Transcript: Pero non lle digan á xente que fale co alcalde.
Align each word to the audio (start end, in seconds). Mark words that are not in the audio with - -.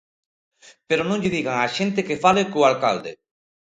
Pero 0.89 1.03
non 1.05 1.19
lle 1.21 1.33
digan 1.35 1.61
á 1.65 1.67
xente 1.77 2.05
que 2.07 2.21
fale 2.23 2.43
co 2.51 2.59
alcalde. 2.71 3.11